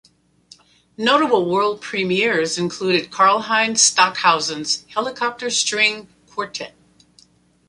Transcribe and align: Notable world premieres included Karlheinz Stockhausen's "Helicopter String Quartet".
Notable 0.97 1.47
world 1.47 1.79
premieres 1.79 2.57
included 2.57 3.11
Karlheinz 3.11 3.81
Stockhausen's 3.81 4.83
"Helicopter 4.89 5.51
String 5.51 6.07
Quartet". 6.25 6.73